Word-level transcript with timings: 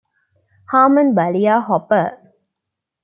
Harman 0.71 1.13
Baillie 1.13 1.61
Hopper. 1.67 2.17